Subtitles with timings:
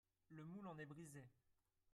[0.31, 1.23] Le moule en est brise